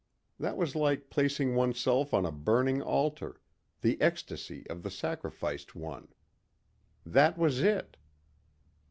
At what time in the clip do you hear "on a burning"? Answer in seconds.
2.11-2.81